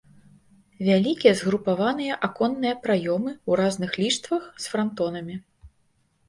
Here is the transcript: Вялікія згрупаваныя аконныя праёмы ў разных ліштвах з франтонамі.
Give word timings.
Вялікія 0.87 1.33
згрупаваныя 1.41 2.13
аконныя 2.29 2.79
праёмы 2.87 3.31
ў 3.35 3.51
разных 3.63 3.91
ліштвах 4.05 4.49
з 4.65 4.73
франтонамі. 4.73 5.35